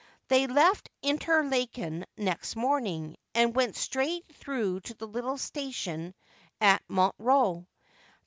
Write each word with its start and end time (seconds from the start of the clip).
They 0.29 0.47
left 0.47 0.89
Interlaken 1.03 2.07
next 2.17 2.55
morning, 2.55 3.17
and 3.35 3.55
went 3.55 3.75
straight 3.75 4.25
through 4.37 4.79
to 4.79 4.95
the 4.95 5.05
little 5.07 5.37
station 5.37 6.15
at 6.59 6.81
Montreux. 6.87 7.67